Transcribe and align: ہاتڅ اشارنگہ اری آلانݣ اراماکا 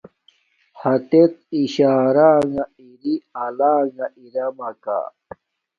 ہاتڅ 0.81 1.33
اشارنگہ 1.59 2.63
اری 2.85 3.13
آلانݣ 3.43 3.97
اراماکا 4.21 4.99